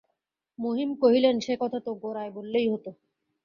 [0.59, 2.85] মহিম কহিলেন, সে কথা তো গোড়ায় বললেই হত।